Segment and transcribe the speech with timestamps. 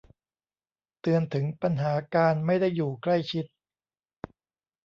[1.01, 3.45] เตือนถึงปัญหาการไม่ได้อยู่ใกล้ชิด